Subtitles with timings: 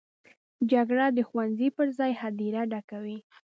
[0.71, 3.17] جګړه د ښوونځي پر ځای هدیره ډکوي